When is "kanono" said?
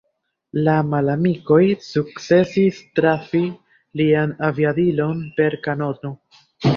5.69-6.13